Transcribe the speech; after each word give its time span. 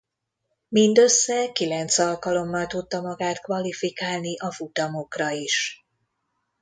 Mindössze 0.67 1.51
kilenc 1.51 1.97
alkalommal 1.97 2.67
tudta 2.67 3.01
magát 3.01 3.41
kvalifikálni 3.41 4.37
a 4.37 4.51
futamokra 4.51 5.29
is. 5.29 5.85